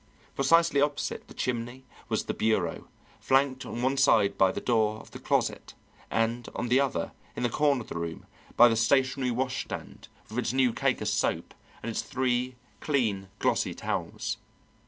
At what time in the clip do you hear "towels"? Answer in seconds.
13.75-14.37